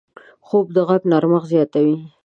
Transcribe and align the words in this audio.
خوب 0.47 0.65
د 0.75 0.77
غږ 0.87 1.01
نرمښت 1.11 1.47
زیاتوي 1.53 1.97